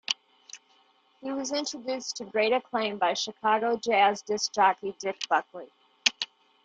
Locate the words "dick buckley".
4.99-5.69